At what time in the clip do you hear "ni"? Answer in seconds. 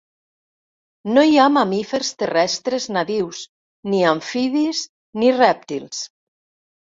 3.93-4.01, 5.23-5.29